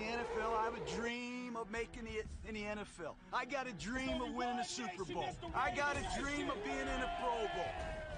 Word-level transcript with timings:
the 0.00 0.06
NFL. 0.06 0.56
I 0.58 0.64
have 0.64 0.74
a 0.74 0.96
dream 0.96 1.56
of 1.56 1.70
making 1.70 2.06
it 2.06 2.26
in 2.48 2.54
the 2.54 2.62
NFL. 2.62 3.14
I 3.32 3.44
got 3.44 3.66
a 3.66 3.72
dream 3.72 4.20
of 4.22 4.34
winning 4.34 4.58
a 4.58 4.64
Super 4.64 5.04
Bowl. 5.04 5.24
I 5.54 5.74
got 5.74 5.96
a 5.96 6.20
dream 6.20 6.48
of 6.50 6.62
being 6.64 6.78
in 6.78 7.02
a 7.02 7.10
Pro 7.20 7.36
Bowl. 7.54 7.72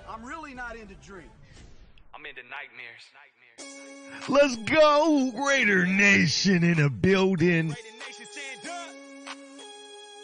I'm 0.08 0.24
really 0.24 0.54
not 0.54 0.76
into 0.76 0.94
dreams. 1.06 1.30
I'm 2.14 2.24
into 2.26 2.42
nightmares. 2.42 3.04
nightmares. 3.58 4.28
Let's 4.28 4.56
go, 4.70 5.46
Raider 5.46 5.86
Nation 5.86 6.62
in 6.62 6.80
a 6.80 6.90
building. 6.90 7.74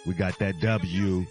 We 0.06 0.14
got 0.14 0.38
that 0.38 0.60
W. 0.60 1.26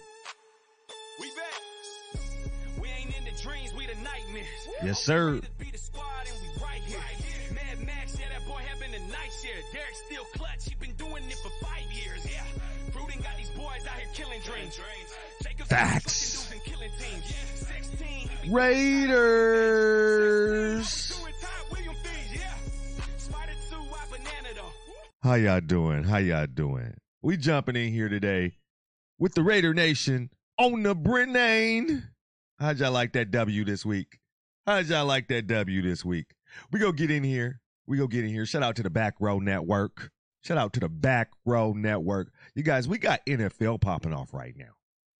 Yes, 4.82 5.02
sir. 5.02 5.40
Facts. 15.66 16.52
Raiders. 18.48 19.68
How 25.20 25.34
y'all 25.34 25.60
doing? 25.60 26.04
How 26.04 26.18
y'all 26.18 26.46
doing? 26.46 26.94
We 27.22 27.36
jumping 27.36 27.76
in 27.76 27.92
here 27.92 28.08
today 28.08 28.54
with 29.18 29.34
the 29.34 29.42
Raider 29.42 29.74
Nation 29.74 30.30
on 30.56 30.82
the 30.82 30.94
Brennan. 30.94 32.08
How'd 32.58 32.78
y'all 32.78 32.92
like 32.92 33.12
that 33.12 33.30
W 33.30 33.64
this 33.64 33.84
week? 33.84 34.20
How'd 34.66 34.86
y'all 34.86 35.06
like 35.06 35.28
that 35.28 35.46
W 35.46 35.82
this 35.82 36.04
week? 36.04 36.34
We 36.70 36.78
go 36.78 36.92
get 36.92 37.10
in 37.10 37.24
here. 37.24 37.60
We 37.86 37.98
go 37.98 38.06
get 38.06 38.24
in 38.24 38.30
here. 38.30 38.46
Shout 38.46 38.62
out 38.62 38.76
to 38.76 38.82
the 38.82 38.90
Back 38.90 39.14
Row 39.20 39.38
Network. 39.38 40.10
Shout 40.42 40.58
out 40.58 40.72
to 40.74 40.80
the 40.80 40.88
Back 40.88 41.30
Row 41.44 41.72
Network. 41.72 42.32
You 42.54 42.62
guys, 42.62 42.88
we 42.88 42.98
got 42.98 43.24
NFL 43.26 43.80
popping 43.80 44.12
off 44.12 44.32
right 44.32 44.54
now. 44.56 44.76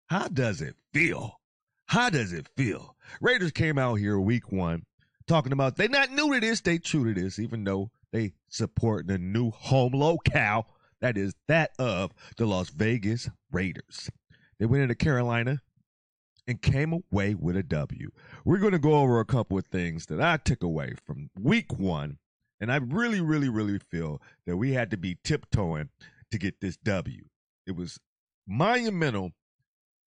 How 0.07 0.29
does 0.29 0.61
it 0.63 0.77
feel? 0.93 1.41
How 1.87 2.11
does 2.11 2.33
it 2.33 2.49
feel? 2.57 2.97
Raiders 3.21 3.53
came 3.53 3.79
out 3.79 3.97
here 3.97 4.19
week 4.19 4.53
one 4.53 4.85
talking 5.27 5.53
about 5.53 5.77
they 5.77 5.89
not 5.89 6.11
new 6.11 6.33
to 6.35 6.41
this, 6.41 6.61
they 6.61 6.79
true 6.79 7.13
to 7.13 7.21
this, 7.21 7.39
even 7.39 7.65
though 7.65 7.91
they 8.13 8.33
support 8.49 9.07
the 9.07 9.19
new 9.19 9.51
home 9.51 9.93
locale 9.93 10.67
that 11.01 11.17
is 11.17 11.35
that 11.47 11.71
of 11.79 12.13
the 12.37 12.47
Las 12.47 12.71
Vegas 12.71 13.29
Raiders. 13.53 14.11
They 14.59 14.67
went 14.67 14.83
into 14.83 14.95
Carolina 14.95 15.63
and 16.47 16.61
came 16.61 16.93
away 16.93 17.35
with 17.35 17.57
a 17.57 17.63
W. 17.63 18.11
We're 18.45 18.59
going 18.59 18.73
to 18.73 18.79
go 18.79 18.95
over 18.95 19.21
a 19.21 19.25
couple 19.25 19.59
of 19.59 19.67
things 19.67 20.07
that 20.07 20.21
I 20.21 20.39
took 20.39 20.63
away 20.63 20.95
from 21.05 21.31
week 21.39 21.79
one. 21.79 22.19
And 22.61 22.73
I 22.73 22.77
really, 22.77 23.21
really, 23.21 23.49
really 23.49 23.79
feel 23.79 24.21
that 24.47 24.57
we 24.57 24.73
had 24.73 24.91
to 24.91 24.97
be 24.97 25.19
tiptoeing 25.23 25.91
to 26.31 26.39
get 26.39 26.61
this 26.61 26.77
W. 26.79 27.25
It 27.67 27.77
was 27.77 27.99
monumental 28.47 29.33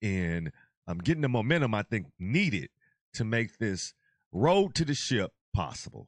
in 0.02 0.52
um, 0.88 0.98
getting 1.00 1.22
the 1.22 1.30
momentum 1.30 1.74
I 1.74 1.84
think 1.84 2.08
needed 2.20 2.70
to 3.14 3.24
make 3.24 3.58
this 3.58 3.94
road 4.32 4.76
to 4.76 4.86
the 4.86 4.94
ship 4.94 5.32
possible. 5.54 6.08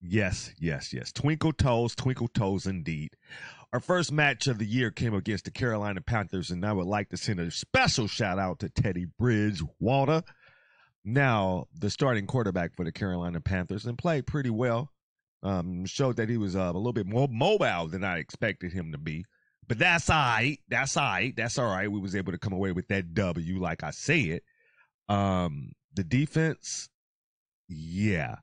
Yes, 0.00 0.52
yes, 0.58 0.92
yes. 0.92 1.12
Twinkle 1.12 1.52
toes, 1.52 1.94
twinkle 1.94 2.28
toes 2.28 2.66
indeed. 2.66 3.10
Our 3.72 3.80
first 3.80 4.12
match 4.12 4.46
of 4.46 4.58
the 4.58 4.64
year 4.64 4.90
came 4.90 5.14
against 5.14 5.44
the 5.44 5.50
Carolina 5.50 6.00
Panthers, 6.00 6.50
and 6.50 6.64
I 6.64 6.72
would 6.72 6.86
like 6.86 7.08
to 7.10 7.16
send 7.16 7.40
a 7.40 7.50
special 7.50 8.06
shout 8.06 8.38
out 8.38 8.60
to 8.60 8.68
Teddy 8.68 9.06
Bridgewater. 9.18 10.22
Now, 11.08 11.66
the 11.72 11.88
starting 11.88 12.26
quarterback 12.26 12.74
for 12.74 12.84
the 12.84 12.90
Carolina 12.90 13.40
Panthers, 13.40 13.86
and 13.86 13.96
played 13.96 14.26
pretty 14.26 14.50
well. 14.50 14.90
Um, 15.42 15.86
showed 15.86 16.16
that 16.16 16.28
he 16.28 16.36
was 16.36 16.56
uh, 16.56 16.62
a 16.62 16.72
little 16.72 16.92
bit 16.92 17.06
more 17.06 17.28
mobile 17.30 17.86
than 17.86 18.02
I 18.02 18.18
expected 18.18 18.72
him 18.72 18.90
to 18.90 18.98
be. 18.98 19.24
But 19.68 19.78
that's 19.78 20.10
all 20.10 20.16
right. 20.16 20.58
That's 20.68 20.96
all 20.96 21.04
right. 21.04 21.32
That's 21.36 21.58
all 21.58 21.66
right. 21.66 21.90
We 21.90 22.00
was 22.00 22.16
able 22.16 22.32
to 22.32 22.38
come 22.38 22.52
away 22.52 22.72
with 22.72 22.88
that 22.88 23.14
W, 23.14 23.60
like 23.60 23.84
I 23.84 23.92
said. 23.92 24.40
Um, 25.08 25.70
the 25.94 26.02
defense, 26.02 26.88
yeah, 27.68 28.36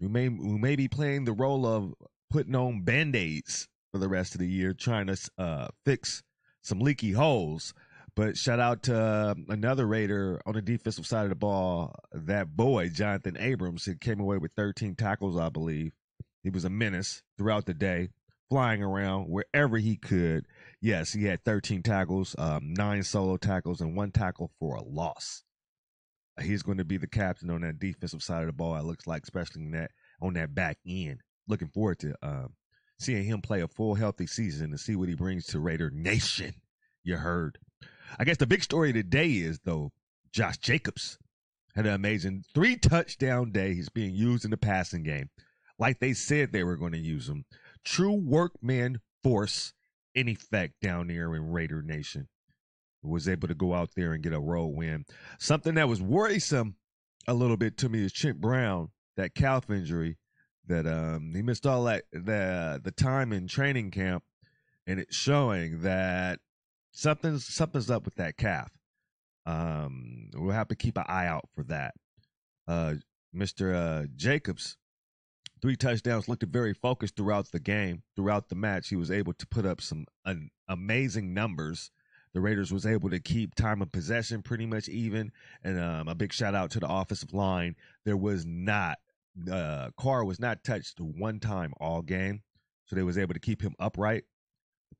we 0.00 0.08
may 0.08 0.28
we 0.28 0.58
may 0.58 0.74
be 0.74 0.88
playing 0.88 1.26
the 1.26 1.32
role 1.32 1.64
of 1.64 1.94
putting 2.28 2.56
on 2.56 2.82
band 2.82 3.14
aids 3.14 3.68
for 3.92 3.98
the 3.98 4.08
rest 4.08 4.34
of 4.34 4.40
the 4.40 4.48
year, 4.48 4.72
trying 4.72 5.06
to 5.06 5.16
uh, 5.38 5.68
fix 5.84 6.24
some 6.62 6.80
leaky 6.80 7.12
holes. 7.12 7.72
But 8.20 8.36
shout 8.36 8.60
out 8.60 8.82
to 8.82 8.94
uh, 8.94 9.34
another 9.48 9.86
Raider 9.86 10.42
on 10.44 10.52
the 10.52 10.60
defensive 10.60 11.06
side 11.06 11.22
of 11.22 11.30
the 11.30 11.36
ball, 11.36 11.94
that 12.12 12.54
boy 12.54 12.90
Johnathan 12.90 13.40
Abrams, 13.40 13.86
who 13.86 13.94
came 13.94 14.20
away 14.20 14.36
with 14.36 14.52
13 14.58 14.94
tackles, 14.94 15.38
I 15.38 15.48
believe. 15.48 15.92
He 16.42 16.50
was 16.50 16.66
a 16.66 16.68
menace 16.68 17.22
throughout 17.38 17.64
the 17.64 17.72
day, 17.72 18.10
flying 18.50 18.82
around 18.82 19.30
wherever 19.30 19.78
he 19.78 19.96
could. 19.96 20.44
Yes, 20.82 21.14
he 21.14 21.24
had 21.24 21.42
13 21.46 21.82
tackles, 21.82 22.36
um, 22.36 22.74
nine 22.74 23.04
solo 23.04 23.38
tackles, 23.38 23.80
and 23.80 23.96
one 23.96 24.10
tackle 24.10 24.50
for 24.58 24.74
a 24.74 24.82
loss. 24.82 25.42
He's 26.42 26.62
going 26.62 26.76
to 26.76 26.84
be 26.84 26.98
the 26.98 27.06
captain 27.06 27.48
on 27.48 27.62
that 27.62 27.78
defensive 27.78 28.22
side 28.22 28.42
of 28.42 28.48
the 28.48 28.52
ball. 28.52 28.76
It 28.76 28.84
looks 28.84 29.06
like, 29.06 29.22
especially 29.22 29.66
that 29.70 29.92
on 30.20 30.34
that 30.34 30.54
back 30.54 30.76
end. 30.86 31.22
Looking 31.48 31.68
forward 31.68 32.00
to 32.00 32.14
um, 32.22 32.52
seeing 32.98 33.24
him 33.24 33.40
play 33.40 33.62
a 33.62 33.66
full 33.66 33.94
healthy 33.94 34.26
season 34.26 34.72
and 34.72 34.78
see 34.78 34.94
what 34.94 35.08
he 35.08 35.14
brings 35.14 35.46
to 35.46 35.58
Raider 35.58 35.88
Nation. 35.88 36.52
You 37.02 37.16
heard. 37.16 37.56
I 38.18 38.24
guess 38.24 38.36
the 38.36 38.46
big 38.46 38.62
story 38.62 38.92
today 38.92 39.30
is 39.30 39.60
though 39.60 39.92
Josh 40.32 40.58
Jacobs 40.58 41.18
had 41.74 41.86
an 41.86 41.94
amazing 41.94 42.44
three 42.54 42.76
touchdown 42.76 43.52
day. 43.52 43.74
He's 43.74 43.88
being 43.88 44.14
used 44.14 44.44
in 44.44 44.50
the 44.50 44.56
passing 44.56 45.02
game 45.02 45.30
like 45.80 45.98
they 45.98 46.12
said 46.12 46.52
they 46.52 46.62
were 46.62 46.76
going 46.76 46.92
to 46.92 46.98
use 46.98 47.28
him. 47.28 47.46
True 47.84 48.12
workman 48.12 49.00
force 49.24 49.72
in 50.14 50.28
effect 50.28 50.74
down 50.80 51.08
there 51.08 51.34
in 51.34 51.50
Raider 51.50 51.82
Nation. 51.82 52.28
Was 53.02 53.26
able 53.26 53.48
to 53.48 53.54
go 53.54 53.72
out 53.72 53.90
there 53.96 54.12
and 54.12 54.22
get 54.22 54.34
a 54.34 54.38
road 54.38 54.74
win. 54.76 55.06
Something 55.38 55.74
that 55.76 55.88
was 55.88 56.02
worrisome 56.02 56.76
a 57.26 57.32
little 57.32 57.56
bit 57.56 57.78
to 57.78 57.88
me 57.88 58.04
is 58.04 58.12
Trent 58.12 58.42
Brown, 58.42 58.90
that 59.16 59.34
calf 59.34 59.70
injury 59.70 60.18
that 60.66 60.86
um 60.86 61.32
he 61.34 61.40
missed 61.40 61.66
all 61.66 61.84
that 61.84 62.04
the 62.12 62.78
the 62.84 62.92
time 62.92 63.32
in 63.32 63.48
training 63.48 63.90
camp 63.90 64.22
and 64.86 65.00
it's 65.00 65.16
showing 65.16 65.80
that 65.80 66.38
something's 66.92 67.46
something's 67.46 67.90
up 67.90 68.04
with 68.04 68.16
that 68.16 68.36
calf. 68.36 68.70
Um 69.46 70.30
we'll 70.34 70.52
have 70.52 70.68
to 70.68 70.76
keep 70.76 70.96
an 70.96 71.04
eye 71.06 71.26
out 71.26 71.48
for 71.54 71.64
that. 71.64 71.94
Uh 72.68 72.94
Mr. 73.34 73.74
Uh, 73.74 74.06
Jacobs 74.16 74.76
three 75.60 75.76
touchdowns, 75.76 76.28
looked 76.28 76.42
very 76.44 76.74
focused 76.74 77.16
throughout 77.16 77.50
the 77.52 77.60
game, 77.60 78.02
throughout 78.16 78.48
the 78.48 78.54
match. 78.54 78.88
He 78.88 78.96
was 78.96 79.10
able 79.10 79.32
to 79.34 79.46
put 79.46 79.66
up 79.66 79.80
some 79.80 80.06
an 80.24 80.50
amazing 80.68 81.34
numbers. 81.34 81.90
The 82.32 82.40
Raiders 82.40 82.72
was 82.72 82.86
able 82.86 83.10
to 83.10 83.18
keep 83.18 83.54
time 83.54 83.82
of 83.82 83.90
possession 83.90 84.42
pretty 84.42 84.64
much 84.64 84.88
even, 84.88 85.32
and 85.64 85.80
um, 85.80 86.08
a 86.08 86.14
big 86.14 86.32
shout 86.32 86.54
out 86.54 86.70
to 86.72 86.80
the 86.80 86.90
offensive 86.90 87.34
line. 87.34 87.74
There 88.04 88.16
was 88.16 88.46
not 88.46 88.98
uh, 89.50 89.90
Carr 89.98 90.24
was 90.24 90.40
not 90.40 90.64
touched 90.64 91.00
one 91.00 91.40
time 91.40 91.72
all 91.80 92.02
game, 92.02 92.42
so 92.86 92.96
they 92.96 93.02
was 93.02 93.18
able 93.18 93.34
to 93.34 93.40
keep 93.40 93.62
him 93.62 93.74
upright. 93.78 94.24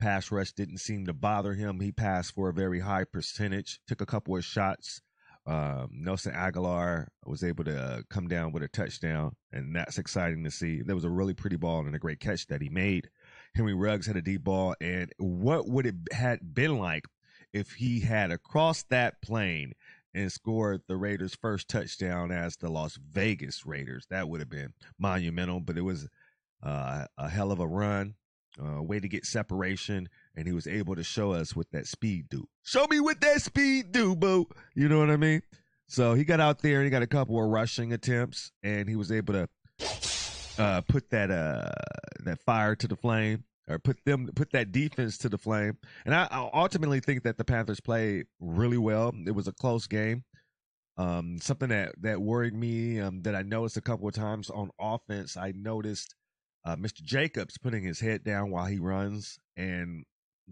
Pass 0.00 0.30
rush 0.30 0.52
didn't 0.52 0.78
seem 0.78 1.06
to 1.06 1.12
bother 1.12 1.54
him. 1.54 1.80
He 1.80 1.92
passed 1.92 2.34
for 2.34 2.48
a 2.48 2.54
very 2.54 2.80
high 2.80 3.04
percentage, 3.04 3.80
took 3.86 4.00
a 4.00 4.06
couple 4.06 4.36
of 4.36 4.44
shots 4.44 5.02
um, 5.46 5.88
Nelson 5.92 6.32
Agholor 6.32 7.08
was 7.24 7.42
able 7.42 7.64
to 7.64 7.76
uh, 7.76 8.02
come 8.10 8.28
down 8.28 8.52
with 8.52 8.62
a 8.62 8.68
touchdown, 8.68 9.34
and 9.52 9.74
that's 9.74 9.98
exciting 9.98 10.44
to 10.44 10.50
see. 10.50 10.82
There 10.82 10.94
was 10.94 11.04
a 11.04 11.10
really 11.10 11.34
pretty 11.34 11.56
ball 11.56 11.80
and 11.86 11.94
a 11.94 11.98
great 11.98 12.20
catch 12.20 12.46
that 12.48 12.62
he 12.62 12.68
made. 12.68 13.10
Henry 13.54 13.74
Ruggs 13.74 14.06
had 14.06 14.16
a 14.16 14.22
deep 14.22 14.44
ball, 14.44 14.74
and 14.80 15.10
what 15.18 15.68
would 15.68 15.86
it 15.86 15.94
had 16.12 16.54
been 16.54 16.78
like 16.78 17.06
if 17.52 17.72
he 17.72 18.00
had 18.00 18.30
across 18.30 18.82
that 18.84 19.22
plane 19.22 19.72
and 20.14 20.30
scored 20.30 20.82
the 20.86 20.96
Raiders' 20.96 21.34
first 21.34 21.68
touchdown 21.68 22.30
as 22.30 22.56
the 22.56 22.70
Las 22.70 22.98
Vegas 23.10 23.64
Raiders? 23.64 24.06
That 24.10 24.28
would 24.28 24.40
have 24.40 24.50
been 24.50 24.74
monumental, 24.98 25.60
but 25.60 25.78
it 25.78 25.82
was 25.82 26.06
uh, 26.62 27.06
a 27.16 27.28
hell 27.28 27.50
of 27.50 27.60
a 27.60 27.66
run, 27.66 28.14
uh, 28.58 28.82
way 28.82 29.00
to 29.00 29.08
get 29.08 29.24
separation, 29.24 30.08
and 30.36 30.46
he 30.46 30.52
was 30.52 30.66
able 30.66 30.96
to 30.96 31.04
show 31.04 31.32
us 31.32 31.54
what 31.54 31.70
that 31.72 31.86
speed 31.86 32.28
do. 32.28 32.48
Show 32.62 32.86
me 32.90 33.00
what 33.00 33.20
that 33.20 33.42
speed 33.42 33.92
do, 33.92 34.16
boo. 34.16 34.48
You 34.74 34.88
know 34.88 34.98
what 34.98 35.10
I 35.10 35.16
mean? 35.16 35.42
So 35.86 36.14
he 36.14 36.24
got 36.24 36.40
out 36.40 36.60
there 36.62 36.76
and 36.76 36.84
he 36.84 36.90
got 36.90 37.02
a 37.02 37.06
couple 37.06 37.42
of 37.42 37.50
rushing 37.50 37.92
attempts, 37.92 38.52
and 38.62 38.88
he 38.88 38.96
was 38.96 39.10
able 39.10 39.34
to 39.34 39.48
uh, 40.58 40.80
put 40.82 41.10
that 41.10 41.30
uh, 41.30 41.70
that 42.24 42.40
fire 42.40 42.76
to 42.76 42.86
the 42.86 42.96
flame, 42.96 43.44
or 43.68 43.78
put 43.78 44.04
them 44.04 44.28
put 44.34 44.52
that 44.52 44.72
defense 44.72 45.18
to 45.18 45.28
the 45.28 45.38
flame. 45.38 45.78
And 46.04 46.14
I, 46.14 46.28
I 46.30 46.50
ultimately 46.54 47.00
think 47.00 47.24
that 47.24 47.38
the 47.38 47.44
Panthers 47.44 47.80
played 47.80 48.26
really 48.40 48.78
well. 48.78 49.12
It 49.26 49.32
was 49.32 49.48
a 49.48 49.52
close 49.52 49.86
game. 49.86 50.24
Um, 50.96 51.38
something 51.40 51.70
that 51.70 51.94
that 52.02 52.20
worried 52.20 52.54
me 52.54 53.00
um, 53.00 53.22
that 53.22 53.34
I 53.34 53.42
noticed 53.42 53.76
a 53.76 53.80
couple 53.80 54.06
of 54.06 54.14
times 54.14 54.50
on 54.50 54.70
offense. 54.78 55.36
I 55.36 55.52
noticed 55.56 56.14
uh, 56.64 56.76
Mr. 56.76 57.02
Jacobs 57.02 57.58
putting 57.58 57.84
his 57.84 58.00
head 58.00 58.24
down 58.24 58.50
while 58.50 58.66
he 58.66 58.78
runs, 58.78 59.38
and 59.56 60.04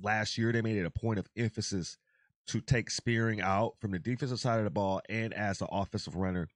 last 0.02 0.38
year 0.38 0.52
they 0.52 0.62
made 0.62 0.76
it 0.76 0.87
a 0.87 0.90
point 0.90 1.19
of 1.19 1.28
emphasis 1.37 1.99
to 2.46 2.60
take 2.60 2.90
Spearing 2.90 3.40
out 3.43 3.75
from 3.78 3.90
the 3.90 3.99
defensive 3.99 4.40
side 4.40 4.58
of 4.58 4.64
the 4.64 4.70
ball 4.70 5.02
and 5.08 5.34
as 5.34 5.58
the 5.58 5.66
offensive 5.66 6.16
runner. 6.16 6.49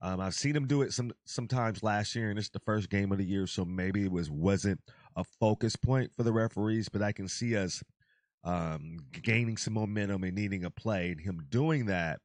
Um, 0.00 0.20
I've 0.20 0.34
seen 0.34 0.56
him 0.56 0.66
do 0.66 0.82
it 0.82 0.92
some 0.92 1.12
sometimes 1.24 1.82
last 1.82 2.14
year, 2.14 2.30
and 2.30 2.38
it's 2.38 2.48
the 2.48 2.58
first 2.60 2.90
game 2.90 3.12
of 3.12 3.18
the 3.18 3.24
year, 3.24 3.46
so 3.46 3.64
maybe 3.64 4.04
it 4.04 4.10
was 4.10 4.30
wasn't 4.30 4.80
a 5.16 5.24
focus 5.24 5.76
point 5.76 6.12
for 6.14 6.22
the 6.22 6.32
referees, 6.32 6.88
but 6.88 7.02
I 7.02 7.12
can 7.12 7.28
see 7.28 7.56
us 7.56 7.82
um, 8.42 8.98
gaining 9.22 9.56
some 9.56 9.74
momentum 9.74 10.24
and 10.24 10.34
needing 10.34 10.64
a 10.64 10.70
play, 10.70 11.10
and 11.10 11.20
him 11.20 11.46
doing 11.48 11.86
that, 11.86 12.20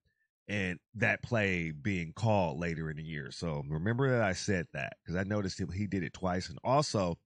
and 0.50 0.80
that 0.96 1.22
play 1.22 1.72
being 1.72 2.12
called 2.12 2.60
later 2.60 2.90
in 2.90 2.98
the 2.98 3.04
year. 3.04 3.30
So 3.32 3.64
remember 3.70 4.10
that 4.10 4.24
I 4.24 4.34
said 4.34 4.68
that 4.74 4.98
because 5.02 5.16
I 5.16 5.24
noticed 5.24 5.62
he 5.74 5.88
did 5.88 6.04
it 6.04 6.14
twice, 6.14 6.50
and 6.50 6.58
also 6.64 7.18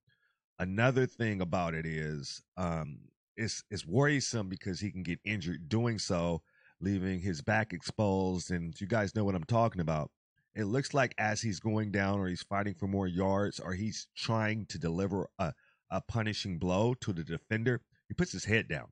another 0.60 1.06
thing 1.08 1.42
about 1.42 1.74
it 1.74 1.86
is 1.86 2.44
um, 2.58 3.00
it's 3.38 3.64
it's 3.72 3.88
worrisome 3.88 4.50
because 4.50 4.80
he 4.80 4.92
can 4.92 5.04
get 5.04 5.20
injured 5.24 5.70
doing 5.70 5.98
so, 5.98 6.42
leaving 6.82 7.22
his 7.22 7.42
back 7.42 7.74
exposed, 7.74 8.52
and 8.52 8.80
you 8.80 8.88
guys 8.88 9.16
know 9.16 9.24
what 9.24 9.36
I'm 9.36 9.46
talking 9.46 9.82
about. 9.82 10.12
It 10.54 10.66
looks 10.66 10.94
like 10.94 11.16
as 11.18 11.42
he's 11.42 11.60
going 11.60 11.92
down, 11.92 12.20
or 12.20 12.28
he's 12.28 12.44
fighting 12.44 12.76
for 12.76 12.88
more 12.88 13.08
yards, 13.08 13.60
or 13.60 13.74
he's 13.74 14.08
trying 14.16 14.66
to 14.68 14.78
deliver 14.78 15.30
a, 15.40 15.54
a 15.90 16.02
punishing 16.02 16.60
blow 16.60 16.94
to 16.96 17.14
the 17.14 17.24
defender, 17.24 17.82
he 18.08 18.14
puts 18.14 18.34
his 18.34 18.46
head 18.46 18.68
down, 18.68 18.90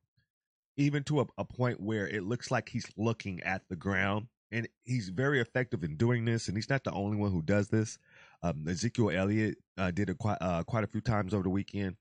even 0.82 1.04
to 1.06 1.22
a, 1.22 1.26
a 1.38 1.46
point 1.46 1.80
where 1.80 2.08
it 2.08 2.24
looks 2.24 2.52
like 2.52 2.70
he's 2.70 2.88
looking 2.98 3.42
at 3.44 3.62
the 3.70 3.76
ground. 3.76 4.28
And 4.54 4.68
he's 4.84 5.08
very 5.08 5.40
effective 5.40 5.82
in 5.82 5.96
doing 5.96 6.26
this, 6.26 6.50
and 6.50 6.58
he's 6.58 6.70
not 6.70 6.84
the 6.84 6.92
only 6.92 7.16
one 7.16 7.32
who 7.32 7.42
does 7.42 7.70
this. 7.70 7.98
Um, 8.44 8.66
Ezekiel 8.68 9.12
Elliott 9.12 9.56
uh, 9.78 9.92
did 9.92 10.10
it 10.10 10.18
quite 10.18 10.40
uh, 10.42 10.64
quite 10.64 10.84
a 10.84 10.88
few 10.88 11.00
times 11.00 11.34
over 11.34 11.44
the 11.44 11.50
weekend, 11.50 11.96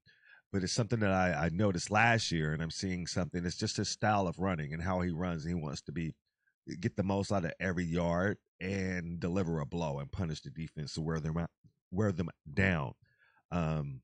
but 0.52 0.64
it's 0.64 0.72
something 0.72 0.98
that 0.98 1.12
I, 1.12 1.44
I 1.44 1.48
noticed 1.50 1.92
last 1.92 2.32
year, 2.32 2.52
and 2.52 2.60
I'm 2.60 2.72
seeing 2.72 3.06
something. 3.06 3.44
It's 3.46 3.56
just 3.56 3.76
his 3.76 3.88
style 3.88 4.26
of 4.26 4.40
running 4.40 4.72
and 4.72 4.82
how 4.82 5.00
he 5.00 5.12
runs. 5.12 5.44
He 5.44 5.54
wants 5.54 5.82
to 5.82 5.92
be 5.92 6.12
get 6.80 6.96
the 6.96 7.04
most 7.04 7.30
out 7.30 7.44
of 7.44 7.52
every 7.60 7.84
yard 7.84 8.38
and 8.60 9.20
deliver 9.20 9.60
a 9.60 9.66
blow 9.66 10.00
and 10.00 10.10
punish 10.10 10.40
the 10.40 10.50
defense 10.50 10.94
to 10.94 11.02
wear 11.02 11.20
them 11.20 11.36
out, 11.36 11.50
wear 11.92 12.10
them 12.10 12.30
down. 12.52 12.94
Um, 13.52 14.00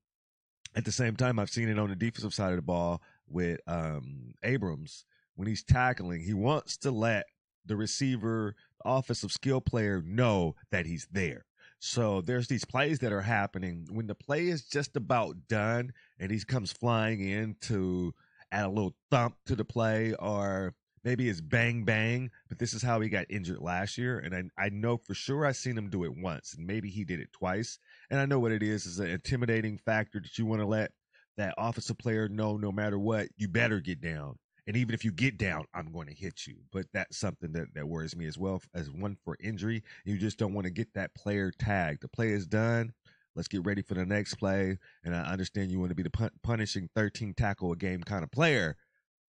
at 0.77 0.85
the 0.85 0.93
same 0.93 1.17
time, 1.17 1.41
I've 1.41 1.51
seen 1.51 1.69
it 1.69 1.81
on 1.81 1.89
the 1.89 1.97
defensive 1.97 2.35
side 2.35 2.51
of 2.51 2.57
the 2.57 2.63
ball 2.63 3.03
with 3.29 3.61
um, 3.67 4.35
Abrams 4.43 5.05
when 5.35 5.49
he's 5.49 5.63
tackling. 5.63 6.23
He 6.23 6.35
wants 6.35 6.77
to 6.79 6.91
let 6.91 7.27
the 7.65 7.77
receiver, 7.77 8.55
the 8.83 8.91
offensive 8.91 9.33
skill 9.33 9.61
player, 9.61 10.03
know 10.05 10.55
that 10.71 10.87
he's 10.87 11.07
there. 11.11 11.45
So 11.79 12.21
there's 12.21 12.49
these 12.49 12.65
plays 12.65 13.01
that 13.01 13.13
are 13.13 13.23
happening 13.23 13.87
when 13.91 14.07
the 14.07 14.15
play 14.15 14.49
is 14.49 14.65
just 14.65 14.97
about 14.97 15.49
done 15.49 15.93
and 16.19 16.31
he 16.31 16.41
comes 16.41 16.73
flying 16.73 17.21
in 17.21 17.57
to 17.63 18.15
add 18.51 18.65
a 18.65 18.69
little 18.69 18.95
thump 19.11 19.37
to 19.47 19.55
the 19.55 19.65
play 19.65 20.15
or 20.15 20.75
maybe 21.05 21.29
it's 21.29 21.41
bang 21.41 21.85
bang, 21.85 22.31
but 22.49 22.59
this 22.59 22.73
is 22.73 22.83
how 22.83 23.01
he 23.01 23.09
got 23.09 23.27
injured 23.29 23.61
last 23.61 23.99
year. 23.99 24.19
And 24.19 24.35
I, 24.35 24.65
I 24.65 24.69
know 24.71 24.97
for 24.97 25.15
sure 25.15 25.45
I've 25.45 25.57
seen 25.57 25.77
him 25.77 25.91
do 25.91 26.05
it 26.05 26.17
once 26.17 26.55
and 26.55 26.67
maybe 26.67 26.89
he 26.89 27.05
did 27.05 27.21
it 27.21 27.33
twice. 27.33 27.79
And 28.11 28.19
I 28.19 28.27
know 28.27 28.41
what 28.41 28.53
it 28.53 28.63
is 28.63 28.87
is 28.87 28.99
an 28.99 29.09
intimidating 29.09 29.79
factor 29.79 30.19
that 30.19 30.39
you 30.39 30.47
want 30.47 30.63
to 30.63 30.67
let 30.67 30.93
that 31.37 31.55
offensive 31.59 31.99
player 31.99 32.29
know 32.29 32.57
no 32.57 32.73
matter 32.73 32.99
what, 32.99 33.29
you 33.37 33.49
better 33.49 33.81
get 33.81 34.01
down. 34.01 34.37
And 34.67 34.77
even 34.77 34.95
if 34.95 35.05
you 35.05 35.13
get 35.13 35.39
down, 35.39 35.65
I'm 35.75 35.93
going 35.93 36.09
to 36.09 36.15
hit 36.15 36.47
you. 36.47 36.57
But 36.73 36.87
that's 36.93 37.17
something 37.17 37.53
that, 37.53 37.75
that 37.75 37.87
worries 37.87 38.17
me 38.17 38.27
as 38.27 38.37
well 38.37 38.61
as 38.75 38.91
one 38.91 39.17
for 39.25 39.37
injury. 39.41 39.85
You 40.05 40.19
just 40.19 40.39
don't 40.39 40.55
want 40.55 40.65
to 40.65 40.73
get 40.73 40.93
that 40.95 41.15
player 41.15 41.53
tagged. 41.57 42.03
The 42.03 42.09
play 42.09 42.31
is 42.31 42.47
done. 42.47 42.93
Let's 43.37 43.49
get 43.49 43.65
ready 43.65 43.83
for 43.83 43.95
the 43.95 44.05
next 44.05 44.35
play. 44.35 44.79
And 45.05 45.15
I 45.15 45.21
understand 45.21 45.71
you 45.71 45.79
want 45.79 45.91
to 45.91 45.95
be 45.95 46.03
the 46.03 46.11
pun- 46.11 46.31
punishing 46.43 46.89
13 46.97 47.35
tackle 47.35 47.73
a 47.73 47.77
game 47.77 48.03
kind 48.03 48.25
of 48.25 48.33
player. 48.33 48.77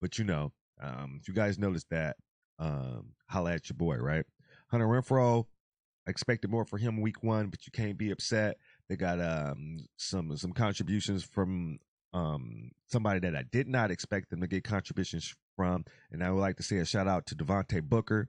But 0.01 0.17
you 0.17 0.25
know, 0.25 0.53
um, 0.81 1.19
if 1.21 1.27
you 1.27 1.33
guys 1.33 1.59
noticed 1.59 1.89
that, 1.91 2.15
um, 2.57 3.13
holla 3.27 3.53
at 3.53 3.69
your 3.69 3.77
boy, 3.77 3.97
right? 3.97 4.25
Hunter 4.71 4.87
Renfrow, 4.87 5.45
expected 6.07 6.49
more 6.49 6.65
for 6.65 6.77
him 6.77 7.01
week 7.01 7.21
one, 7.21 7.47
but 7.47 7.65
you 7.65 7.71
can't 7.71 7.97
be 7.97 8.11
upset. 8.11 8.57
They 8.89 8.95
got 8.95 9.19
um, 9.19 9.85
some 9.97 10.35
some 10.37 10.53
contributions 10.53 11.23
from 11.23 11.79
um, 12.13 12.71
somebody 12.87 13.19
that 13.21 13.35
I 13.35 13.43
did 13.51 13.67
not 13.67 13.91
expect 13.91 14.29
them 14.29 14.41
to 14.41 14.47
get 14.47 14.63
contributions 14.63 15.35
from. 15.55 15.85
And 16.11 16.23
I 16.23 16.31
would 16.31 16.39
like 16.39 16.57
to 16.57 16.63
say 16.63 16.77
a 16.77 16.85
shout 16.85 17.07
out 17.07 17.25
to 17.27 17.35
Devontae 17.35 17.83
Booker. 17.83 18.27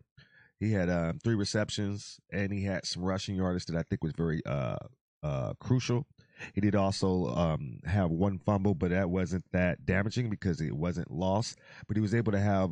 He 0.60 0.72
had 0.72 0.90
um, 0.90 1.18
three 1.22 1.36
receptions 1.36 2.18
and 2.32 2.52
he 2.52 2.64
had 2.64 2.84
some 2.84 3.04
rushing 3.04 3.36
yards 3.36 3.66
that 3.66 3.76
I 3.76 3.82
think 3.82 4.02
was 4.02 4.14
very 4.16 4.42
uh, 4.44 4.78
uh, 5.22 5.52
crucial. 5.60 6.06
He 6.54 6.60
did 6.60 6.74
also 6.74 7.26
um, 7.34 7.80
have 7.84 8.10
one 8.10 8.38
fumble, 8.38 8.74
but 8.74 8.90
that 8.90 9.10
wasn't 9.10 9.44
that 9.52 9.84
damaging 9.84 10.30
because 10.30 10.60
it 10.60 10.72
wasn't 10.72 11.10
lost. 11.10 11.58
But 11.86 11.96
he 11.96 12.00
was 12.00 12.14
able 12.14 12.32
to 12.32 12.40
have 12.40 12.70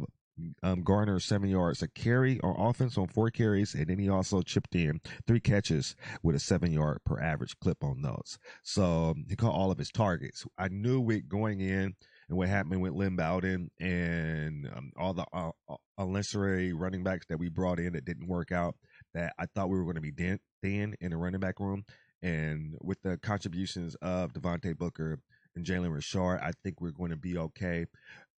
um, 0.63 0.83
garner 0.83 1.19
seven 1.21 1.49
yards 1.49 1.83
a 1.83 1.89
carry 1.89 2.41
on 2.41 2.55
offense 2.69 2.99
on 2.99 3.09
four 3.09 3.31
carries, 3.31 3.75
and 3.75 3.87
then 3.87 3.99
he 3.99 4.09
also 4.09 4.43
chipped 4.43 4.75
in 4.75 5.01
three 5.27 5.41
catches 5.41 5.97
with 6.23 6.37
a 6.37 6.41
seven 6.41 6.73
yard 6.73 6.99
per 7.05 7.21
average 7.21 7.59
clip 7.61 7.83
on 7.83 8.03
those. 8.03 8.39
So 8.63 9.11
um, 9.11 9.27
he 9.29 9.37
caught 9.37 9.55
all 9.55 9.71
of 9.71 9.79
his 9.79 9.91
targets. 9.91 10.45
I 10.59 10.69
knew 10.69 11.09
it 11.11 11.29
going 11.29 11.61
in 11.61 11.95
and 12.29 12.37
what 12.37 12.49
happened 12.49 12.83
with 12.83 12.93
Lynn 12.93 13.17
Bowden 13.17 13.71
and 13.79 14.69
um, 14.75 14.93
all 14.97 15.15
the 15.15 15.25
uh, 15.33 15.51
uh, 15.69 15.77
unnecessary 15.99 16.73
running 16.73 17.03
backs 17.03 17.27
that 17.29 17.39
we 17.39 17.49
brought 17.49 17.79
in 17.79 17.93
that 17.93 18.05
didn't 18.05 18.29
work 18.29 18.53
out. 18.53 18.75
That 19.15 19.33
I 19.39 19.47
thought 19.47 19.71
we 19.71 19.79
were 19.79 19.85
going 19.85 19.97
to 19.97 20.01
be 20.01 20.39
thin 20.63 20.95
in 21.01 21.11
the 21.11 21.17
running 21.17 21.41
back 21.41 21.61
room, 21.61 21.85
and 22.23 22.77
with 22.83 23.01
the 23.03 23.19
contributions 23.19 23.95
of 23.97 24.33
Devontae 24.33 24.77
Booker 24.77 25.21
and 25.57 25.65
Jalen 25.65 25.93
Richard, 25.93 26.39
I 26.43 26.53
think 26.63 26.81
we're 26.81 26.93
going 26.93 27.11
to 27.11 27.17
be 27.17 27.37
okay 27.39 27.87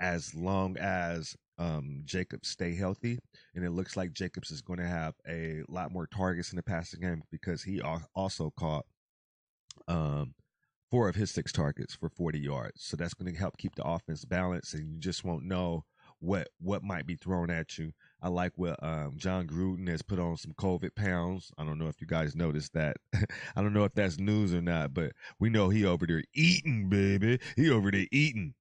as 0.01 0.35
long 0.35 0.77
as 0.79 1.37
um, 1.59 2.03
Jacobs 2.05 2.49
stay 2.49 2.75
healthy. 2.75 3.19
And 3.55 3.65
it 3.65 3.71
looks 3.71 3.97
like 3.97 4.13
Jacobs 4.13 4.51
is 4.51 4.63
going 4.63 4.79
to 4.79 4.87
have 4.87 5.15
a 5.29 5.63
lot 5.69 5.93
more 5.93 6.07
targets 6.07 6.53
in 6.53 6.57
the 6.57 6.63
passing 6.63 7.01
game 7.01 7.23
because 7.31 7.65
he 7.65 7.83
also 8.15 8.53
caught 8.57 8.87
um, 9.89 10.35
four 10.91 11.09
of 11.09 11.17
his 11.17 11.31
six 11.31 11.53
targets 11.53 11.95
for 11.95 12.09
40 12.09 12.39
yards. 12.39 12.85
So 12.85 12.97
that's 12.97 13.15
going 13.15 13.33
to 13.33 13.39
help 13.39 13.59
keep 13.59 13.75
the 13.75 13.85
offense 13.85 14.25
balanced, 14.25 14.75
and 14.75 14.89
you 14.89 14.99
just 14.99 15.25
won't 15.25 15.45
know 15.45 15.85
what 16.21 16.49
what 16.61 16.83
might 16.83 17.07
be 17.07 17.17
thrown 17.17 17.51
at 17.51 17.79
you. 17.79 17.93
I 18.21 18.29
like 18.29 18.53
what 18.57 18.83
um, 18.83 19.15
Jon 19.17 19.47
Gruden 19.47 19.89
has 19.89 20.03
put 20.03 20.19
on 20.19 20.37
some 20.37 20.53
COVID 20.53 20.95
pounds. 20.97 21.53
I 21.57 21.65
don't 21.65 21.79
know 21.79 21.87
if 21.87 22.01
you 22.01 22.07
guys 22.07 22.35
noticed 22.35 22.73
that. 22.75 22.97
I 23.15 23.63
don't 23.63 23.73
know 23.73 23.85
if 23.85 23.95
that's 23.95 24.19
news 24.19 24.53
or 24.53 24.61
not, 24.61 24.93
but 24.93 25.13
we 25.39 25.51
know 25.51 25.69
he 25.69 25.85
over 25.85 26.07
there 26.07 26.25
eating, 26.35 26.89
baby. 26.89 27.39
He 27.57 27.71
over 27.71 27.91
there 27.91 28.07
eating. 28.11 28.55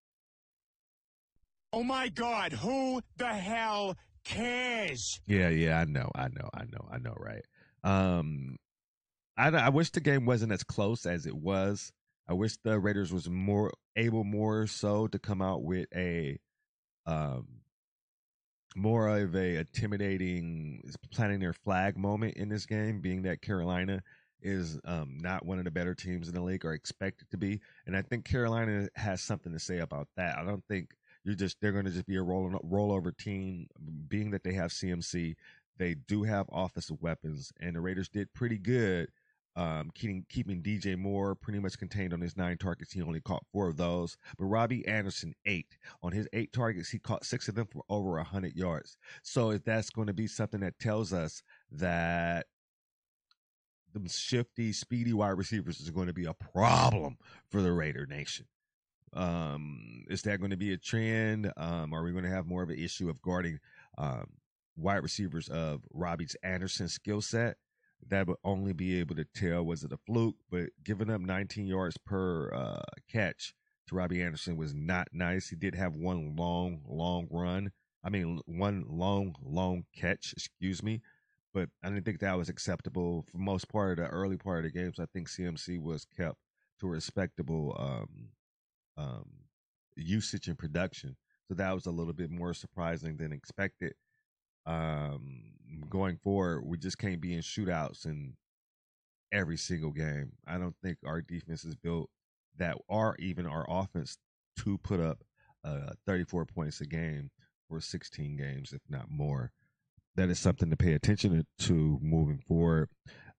Oh 1.74 1.84
my 1.84 2.10
God, 2.10 2.54
who 2.54 3.02
the 3.18 3.34
hell 3.34 3.96
cares? 4.24 5.20
Yeah, 5.26 5.50
yeah, 5.50 5.80
I 5.80 5.86
know, 5.86 6.12
I 6.16 6.28
know, 6.28 6.50
I 6.54 6.64
know, 6.64 6.88
I 6.92 6.98
know, 6.98 7.16
right? 7.18 7.44
Um, 7.84 8.58
I 9.38 9.50
I 9.50 9.70
wish 9.70 9.92
the 9.92 10.00
game 10.00 10.26
wasn't 10.26 10.52
as 10.52 10.64
close 10.64 11.06
as 11.06 11.26
it 11.26 11.36
was. 11.36 11.92
I 12.28 12.34
wish 12.34 12.58
the 12.58 12.80
Raiders 12.80 13.12
was 13.12 13.30
more 13.30 13.72
able, 13.96 14.24
more 14.24 14.68
so, 14.68 15.08
to 15.08 15.20
come 15.20 15.42
out 15.42 15.64
with 15.64 15.88
a, 15.96 16.40
um, 17.06 17.48
more 18.78 19.08
of 19.10 19.36
a 19.36 19.58
intimidating 19.58 20.84
planting 21.12 21.40
their 21.40 21.54
flag 21.54 21.98
moment 21.98 22.36
in 22.38 22.48
this 22.48 22.66
game, 22.66 23.02
being 23.02 23.24
that 23.24 23.42
Carolina 23.42 24.04
is 24.42 24.80
um, 24.86 25.18
not 25.20 25.46
one 25.46 25.58
of 25.58 25.66
the 25.66 25.72
better 25.72 25.96
teams 25.96 26.28
in 26.28 26.36
the 26.36 26.42
league 26.42 26.64
or 26.64 26.74
expected 26.74 27.30
to 27.32 27.38
be, 27.38 27.60
and 27.88 27.98
I 27.98 28.04
think 28.04 28.24
Carolina 28.24 28.88
has 28.96 29.22
something 29.22 29.52
to 29.52 29.60
say 29.60 29.80
about 29.80 30.08
that. 30.16 30.38
I 30.38 30.46
don't 30.46 30.64
think 30.68 30.96
you're 31.24 31.36
just 31.36 31.60
they're 31.60 31.72
going 31.72 31.86
to 31.86 31.92
just 31.92 32.06
be 32.06 32.18
a 32.18 32.22
roll 32.22 32.50
rollover 32.64 33.16
team. 33.18 33.68
Being 34.08 34.32
that 34.32 34.44
they 34.44 34.54
have 34.54 34.72
CMC, 34.72 35.36
they 35.78 35.96
do 35.96 36.24
have 36.24 36.46
offensive 36.52 37.02
weapons, 37.02 37.52
and 37.60 37.76
the 37.76 37.82
Raiders 37.82 38.10
did 38.10 38.34
pretty 38.34 38.58
good. 38.60 39.10
Um, 39.58 39.90
keeping 39.96 40.24
keeping 40.30 40.62
DJ 40.62 40.96
Moore 40.96 41.34
pretty 41.34 41.58
much 41.58 41.80
contained 41.80 42.14
on 42.14 42.22
his 42.22 42.38
nine 42.38 42.58
targets. 42.60 42.94
He 42.94 43.02
only 43.02 43.20
caught 43.20 43.44
four 43.52 43.68
of 43.68 43.76
those. 43.76 44.16
But 44.38 44.46
Robbie 44.46 44.88
Anderson 44.88 45.34
eight 45.48 45.78
on 46.04 46.12
his 46.12 46.28
eight 46.32 46.54
targets. 46.54 46.90
He 46.90 47.00
caught 47.00 47.26
six 47.26 47.48
of 47.48 47.56
them 47.56 47.66
for 47.66 47.82
over 47.90 48.22
hundred 48.24 48.56
yards. 48.56 48.98
So 49.24 49.50
if 49.50 49.64
that's 49.64 49.90
going 49.90 50.08
to 50.08 50.14
be 50.14 50.28
something 50.28 50.60
that 50.60 50.78
tells 50.78 51.12
us 51.12 51.42
that 51.72 52.46
the 53.94 54.08
shifty, 54.08 54.74
speedy 54.74 55.14
wide 55.14 55.30
receivers 55.30 55.80
is 55.80 55.90
going 55.90 56.08
to 56.08 56.14
be 56.14 56.26
a 56.26 56.34
problem 56.36 57.18
for 57.50 57.64
the 57.64 57.72
Raider 57.72 58.06
Nation. 58.06 58.46
Um, 59.14 60.06
is 60.08 60.22
that 60.24 60.40
going 60.40 60.52
to 60.52 60.58
be 60.58 60.74
a 60.74 60.78
trend? 60.78 61.52
Um, 61.58 61.94
are 61.94 62.04
we 62.04 62.12
going 62.12 62.26
to 62.26 62.30
have 62.30 62.46
more 62.46 62.62
of 62.62 62.70
an 62.70 62.78
issue 62.78 63.10
of 63.10 63.22
guarding 63.24 63.60
um, 63.98 64.28
wide 64.76 65.02
receivers 65.02 65.48
of 65.48 65.82
Robbie's 65.92 66.36
Anderson 66.44 66.90
skill 66.90 67.22
set? 67.22 67.58
That 68.08 68.28
would 68.28 68.38
only 68.44 68.74
be 68.74 69.00
able 69.00 69.16
to 69.16 69.26
tell 69.26 69.64
was 69.64 69.84
it 69.84 69.92
a 69.92 69.98
fluke, 69.98 70.36
but 70.50 70.70
giving 70.84 71.10
up 71.10 71.22
19 71.22 71.68
yards 71.68 71.98
per 71.98 72.54
uh, 72.54 72.84
catch 73.12 73.54
to 73.88 73.96
Robbie 73.96 74.22
Anderson 74.22 74.58
was 74.58 74.74
not 74.74 75.08
nice. 75.12 75.50
He 75.50 75.56
did 75.56 75.76
have 75.76 75.96
one 75.96 76.36
long, 76.36 76.82
long 76.88 77.28
run. 77.32 77.72
I 78.04 78.10
mean, 78.10 78.40
one 78.46 78.86
long, 78.88 79.36
long 79.44 79.86
catch, 79.96 80.34
excuse 80.34 80.84
me. 80.84 81.02
But 81.54 81.70
I 81.84 81.90
didn't 81.90 82.06
think 82.06 82.20
that 82.20 82.38
was 82.38 82.50
acceptable 82.50 83.26
for 83.32 83.38
most 83.38 83.68
part 83.70 84.00
of 84.00 84.06
the 84.06 84.12
early 84.12 84.38
part 84.38 84.66
of 84.66 84.72
the 84.72 84.80
games. 84.80 85.00
I 85.00 85.06
think 85.12 85.30
CMC 85.30 85.82
was 85.82 86.06
kept 86.06 86.38
to 86.80 86.88
a 86.88 86.90
respectable 86.90 87.76
um, 87.80 88.30
um, 88.98 89.26
usage 89.96 90.48
and 90.48 90.58
production. 90.58 91.16
So 91.48 91.56
that 91.56 91.74
was 91.74 91.86
a 91.86 91.92
little 91.92 92.14
bit 92.14 92.30
more 92.30 92.54
surprising 92.54 93.18
than 93.18 93.32
expected. 93.32 93.94
Um, 94.68 95.44
going 95.90 96.18
forward, 96.18 96.64
we 96.66 96.78
just 96.78 96.98
can't 96.98 97.22
be 97.22 97.34
in 97.34 97.40
shootouts 97.40 98.06
in 98.06 98.34
every 99.32 99.58
single 99.58 99.92
game. 99.92 100.34
I 100.46 100.58
don't 100.58 100.76
think 100.84 100.98
our 101.06 101.22
defense 101.22 101.64
is 101.64 101.76
built 101.76 102.10
that 102.58 102.78
are 102.90 103.16
even 103.20 103.48
our 103.48 103.66
offense 103.70 104.18
to 104.60 104.78
put 104.80 105.00
up 105.00 105.24
uh, 105.64 105.92
34 106.06 106.46
points 106.46 106.82
a 106.82 106.86
game 106.86 107.30
for 107.70 107.80
16 107.80 108.38
games, 108.38 108.74
if 108.74 108.82
not 108.90 109.10
more. 109.10 109.52
That 110.16 110.30
is 110.30 110.40
something 110.40 110.70
to 110.70 110.78
pay 110.78 110.94
attention 110.94 111.46
to 111.60 112.00
moving 112.02 112.40
forward. 112.40 112.90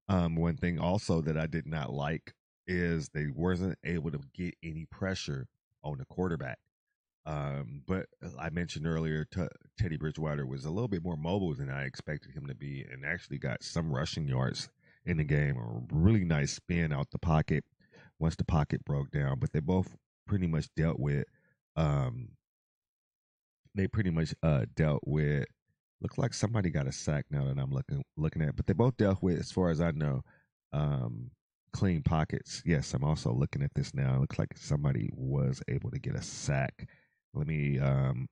Um, 0.09 0.37
one 0.37 0.57
thing 0.57 0.79
also 0.79 1.21
that 1.23 1.37
I 1.37 1.47
did 1.47 1.67
not 1.67 1.93
like 1.93 2.33
is 2.67 3.09
they 3.09 3.27
wasn't 3.35 3.79
able 3.85 4.11
to 4.13 4.21
get 4.35 4.55
any 4.63 4.87
pressure 4.91 5.47
on 5.83 5.99
the 5.99 6.05
quarterback. 6.07 6.59
Um, 7.29 7.83
but 7.87 8.07
I 8.39 8.49
mentioned 8.49 8.87
earlier, 8.87 9.27
t- 9.27 9.43
Teddy 9.79 9.99
Bridgewater 9.99 10.47
was 10.47 10.65
a 10.65 10.71
little 10.71 10.89
bit 10.89 11.05
more 11.05 11.17
mobile 11.17 11.55
than 11.55 11.69
I 11.69 11.85
expected 11.85 12.33
him 12.33 12.47
to 12.47 12.55
be, 12.55 12.87
and 12.91 13.05
actually 13.05 13.37
got 13.37 13.63
some 13.63 13.93
rushing 13.93 14.27
yards 14.27 14.71
in 15.05 15.19
the 15.19 15.25
game. 15.25 15.59
A 15.59 15.95
really 15.95 16.25
nice 16.25 16.55
spin 16.55 16.91
out 16.91 17.11
the 17.11 17.19
pocket 17.19 17.65
once 18.19 18.35
the 18.35 18.45
pocket 18.45 18.83
broke 18.83 19.11
down. 19.11 19.39
But 19.41 19.53
they 19.53 19.61
both 19.61 19.95
pretty 20.27 20.47
much 20.47 20.69
dealt 20.75 20.99
with. 20.99 21.27
Um, 21.77 22.31
they 23.75 23.89
pretty 23.89 24.11
much 24.11 24.35
uh, 24.43 24.65
dealt 24.75 25.03
with. 25.05 25.45
Looks 26.01 26.17
like 26.17 26.33
somebody 26.33 26.71
got 26.71 26.87
a 26.87 26.93
sack 26.93 27.27
now 27.31 27.45
that 27.45 27.59
I'm 27.59 27.73
looking 27.73 28.05
looking 28.17 28.41
at, 28.41 28.57
but 28.57 28.67
they 28.67 28.73
both 28.73 28.97
dealt 28.97 29.23
with, 29.23 29.39
as 29.39 29.53
far 29.53 29.69
as 29.69 29.83
I 29.83 29.91
know, 29.91 30.23
um, 30.73 31.31
clean 31.75 32.03
pockets. 32.03 32.63
Yes, 32.65 32.95
I'm 32.95 33.05
also 33.05 33.33
looking 33.35 33.63
at 33.63 33.75
this 33.75 33.93
now. 33.93 34.15
It 34.15 34.21
looks 34.21 34.39
like 34.39 34.57
somebody 34.57 35.11
was 35.13 35.63
able 35.69 35.91
to 35.91 35.99
get 35.99 36.15
a 36.15 36.23
sack. 36.23 36.89
Let 37.35 37.47
me 37.47 37.79
um 37.79 38.27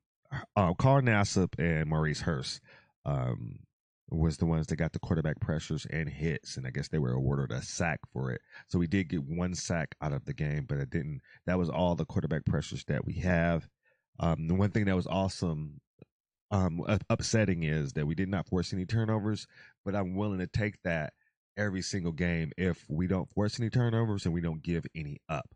uh, 0.56 0.74
Carl 0.74 1.02
Nassib 1.02 1.58
and 1.58 1.88
Maurice 1.88 2.20
Hurst 2.20 2.60
um 3.04 3.60
was 4.10 4.36
the 4.36 4.46
ones 4.46 4.68
that 4.68 4.76
got 4.76 4.92
the 4.92 4.98
quarterback 5.00 5.40
pressures 5.40 5.86
and 5.90 6.08
hits, 6.08 6.56
and 6.56 6.66
I 6.66 6.70
guess 6.70 6.88
they 6.88 6.98
were 6.98 7.12
awarded 7.12 7.50
a 7.50 7.60
sack 7.62 8.00
for 8.12 8.30
it. 8.30 8.40
So 8.68 8.78
we 8.78 8.86
did 8.86 9.08
get 9.08 9.24
one 9.24 9.54
sack 9.54 9.96
out 10.00 10.12
of 10.12 10.24
the 10.24 10.34
game, 10.34 10.64
but 10.68 10.78
it 10.78 10.90
didn't. 10.90 11.22
That 11.46 11.58
was 11.58 11.68
all 11.68 11.96
the 11.96 12.04
quarterback 12.04 12.44
pressures 12.44 12.84
that 12.84 13.04
we 13.04 13.14
have. 13.14 13.68
Um, 14.20 14.46
the 14.46 14.54
one 14.54 14.70
thing 14.70 14.84
that 14.84 14.96
was 14.96 15.08
awesome, 15.08 15.80
um, 16.50 16.84
upsetting 17.10 17.64
is 17.64 17.94
that 17.94 18.06
we 18.06 18.14
did 18.14 18.28
not 18.28 18.46
force 18.46 18.72
any 18.72 18.86
turnovers, 18.86 19.46
but 19.84 19.96
I'm 19.96 20.14
willing 20.14 20.38
to 20.38 20.46
take 20.46 20.76
that 20.84 21.12
every 21.56 21.82
single 21.82 22.12
game 22.12 22.52
if 22.56 22.84
we 22.88 23.06
don't 23.06 23.30
force 23.30 23.58
any 23.58 23.70
turnovers 23.70 24.24
and 24.24 24.34
we 24.34 24.40
don't 24.40 24.62
give 24.62 24.86
any 24.94 25.18
up. 25.28 25.48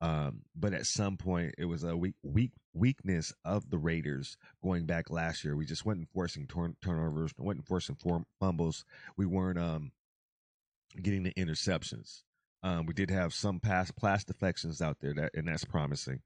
Um, 0.00 0.42
but 0.56 0.72
at 0.72 0.86
some 0.86 1.16
point, 1.16 1.54
it 1.58 1.66
was 1.66 1.84
a 1.84 1.96
weak, 1.96 2.14
weak 2.22 2.52
weakness 2.72 3.32
of 3.44 3.68
the 3.68 3.78
Raiders 3.78 4.38
going 4.62 4.86
back 4.86 5.10
last 5.10 5.44
year. 5.44 5.56
We 5.56 5.66
just 5.66 5.84
wasn't 5.84 6.08
forcing 6.12 6.46
turn, 6.46 6.76
turnovers, 6.82 7.32
wasn't 7.36 7.66
forcing 7.66 7.96
fumbles. 8.40 8.84
We 9.16 9.26
weren't 9.26 9.58
um, 9.58 9.92
getting 11.02 11.22
the 11.24 11.34
interceptions. 11.34 12.22
Um, 12.62 12.86
we 12.86 12.94
did 12.94 13.10
have 13.10 13.34
some 13.34 13.60
pass 13.60 13.90
pass 13.90 14.24
deflections 14.24 14.80
out 14.80 14.98
there, 15.00 15.14
that, 15.14 15.30
and 15.34 15.48
that's 15.48 15.64
promising. 15.64 16.20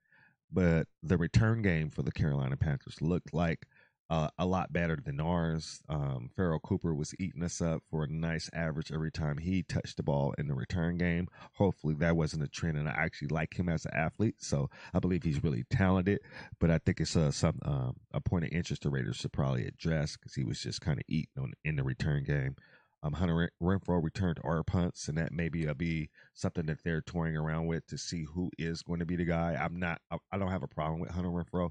But 0.53 0.87
the 1.03 1.17
return 1.17 1.63
game 1.63 1.91
for 1.91 2.03
the 2.03 2.13
Carolina 2.13 2.57
Panthers 2.57 3.01
looked 3.01 3.35
like 3.35 3.67
uh, 4.11 4.29
a 4.39 4.47
lot 4.47 4.73
better 4.73 4.99
than 5.03 5.21
ours. 5.21 5.81
Um, 5.89 6.31
Pharoh 6.37 6.59
Cooper 6.59 6.95
was 6.95 7.15
eating 7.19 7.43
us 7.43 7.61
up 7.61 7.83
for 7.91 8.05
a 8.05 8.09
nice 8.09 8.51
average 8.53 8.93
every 8.93 9.11
time 9.11 9.39
he 9.39 9.63
touched 9.63 9.97
the 9.97 10.03
ball 10.03 10.35
in 10.37 10.47
the 10.47 10.55
return 10.55 10.99
game. 10.99 11.29
Hopefully, 11.55 11.95
that 11.99 12.17
wasn't 12.17 12.43
a 12.43 12.49
trend, 12.49 12.77
and 12.77 12.89
I 12.89 12.93
actually 12.93 13.29
like 13.29 13.59
him 13.59 13.69
as 13.69 13.87
an 13.87 13.95
athlete, 13.95 14.37
so 14.39 14.69
I 14.93 14.99
believe 14.99 15.23
he's 15.23 15.43
really 15.43 15.65
talented. 15.71 16.21
But 16.61 16.71
I 16.71 16.79
think 16.79 17.01
it's 17.01 17.17
a 17.17 17.33
some 17.33 17.59
um, 17.65 17.97
a 18.13 18.21
point 18.21 18.45
of 18.45 18.53
interest 18.53 18.83
the 18.83 18.91
Raiders 18.91 19.17
should 19.17 19.33
probably 19.33 19.67
address 19.67 20.17
because 20.17 20.35
he 20.35 20.45
was 20.45 20.61
just 20.61 20.81
kind 20.81 20.99
of 20.99 21.05
eating 21.09 21.33
on 21.39 21.53
in 21.65 21.77
the 21.77 21.83
return 21.83 22.25
game. 22.25 22.57
Um, 23.03 23.13
Hunter 23.13 23.51
Renfrow 23.63 24.03
returned 24.03 24.39
our 24.43 24.63
punts, 24.63 25.09
and 25.09 25.19
that 25.19 25.31
maybe 25.31 25.67
will 25.67 25.75
be 25.75 26.09
something 26.33 26.65
that 26.67 26.83
they're 26.85 27.03
toying 27.03 27.37
around 27.37 27.67
with 27.67 27.87
to 27.89 27.99
see 27.99 28.25
who 28.25 28.51
is 28.59 28.83
going 28.83 29.01
to 29.01 29.07
be 29.07 29.17
the 29.17 29.27
guy. 29.27 29.59
I'm 29.61 29.79
not, 29.79 30.01
I 30.33 30.39
don't 30.39 30.51
have 30.51 30.63
a 30.63 30.69
problem 30.69 31.01
with 31.01 31.11
Hunter 31.11 31.29
Renfrow 31.29 31.71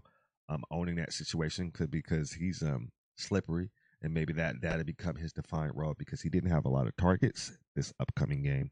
um, 0.53 0.63
owning 0.71 0.95
that 0.95 1.13
situation 1.13 1.71
could 1.71 1.91
because 1.91 2.33
he's 2.33 2.61
um, 2.61 2.91
slippery 3.15 3.69
and 4.01 4.13
maybe 4.13 4.33
that 4.33 4.61
that'll 4.61 4.83
become 4.83 5.15
his 5.15 5.33
defiant 5.33 5.75
role 5.75 5.95
because 5.97 6.21
he 6.21 6.29
didn't 6.29 6.51
have 6.51 6.65
a 6.65 6.69
lot 6.69 6.87
of 6.87 6.95
targets 6.97 7.53
this 7.75 7.93
upcoming 7.99 8.43
game. 8.43 8.69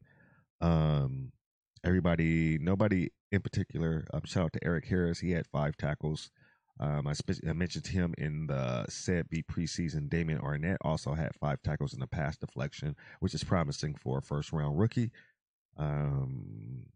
Um, 0.60 1.32
everybody, 1.84 2.58
nobody 2.58 3.10
in 3.32 3.40
particular. 3.40 4.06
Um, 4.12 4.22
shout 4.24 4.44
out 4.44 4.52
to 4.52 4.64
Erik 4.64 4.86
Harris. 4.86 5.18
He 5.20 5.32
had 5.32 5.46
five 5.46 5.76
tackles. 5.76 6.30
Um, 6.80 7.06
I, 7.06 7.12
spe- 7.12 7.46
I, 7.48 7.52
mentioned 7.52 7.86
him 7.86 8.14
in 8.18 8.46
the 8.46 8.86
said 8.88 9.28
B 9.28 9.42
preseason. 9.42 10.08
Damon 10.08 10.38
Arnette 10.38 10.78
also 10.80 11.14
had 11.14 11.34
five 11.34 11.62
tackles 11.62 11.92
in 11.92 12.00
the 12.00 12.06
pass 12.06 12.36
deflection, 12.36 12.96
which 13.20 13.34
is 13.34 13.44
promising 13.44 13.94
for 13.94 14.18
a 14.18 14.22
first 14.22 14.52
round 14.52 14.78
rookie. 14.78 15.10
Um, 15.76 16.86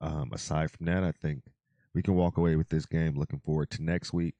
um, 0.00 0.30
aside 0.32 0.70
from 0.70 0.86
that, 0.86 1.04
I 1.04 1.12
think 1.12 1.42
we 1.94 2.02
can 2.02 2.14
walk 2.14 2.36
away 2.36 2.56
with 2.56 2.68
this 2.68 2.86
game 2.86 3.16
looking 3.16 3.40
forward 3.40 3.70
to 3.70 3.82
next 3.82 4.12
week 4.12 4.36